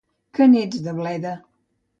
Que 0.37 0.47
n'ets 0.53 0.81
de 0.87 0.95
bleda! 1.01 1.35